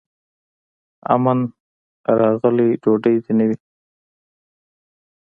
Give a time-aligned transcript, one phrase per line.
[1.13, 1.39] امن
[2.19, 3.57] راغلی ډوډۍ دي نه وي